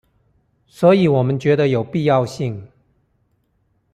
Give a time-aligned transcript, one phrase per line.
[0.65, 2.67] 所以我們覺得有必要性